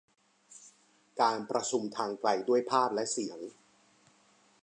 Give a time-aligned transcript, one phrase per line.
[1.21, 3.39] การประชุมทางไกลด้วยภาพและเสียง